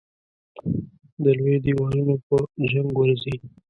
د 1.23 1.25
لویو 1.37 1.63
دېوانو 1.65 2.15
په 2.27 2.37
جنګ 2.71 2.89
ورځي. 2.97 3.35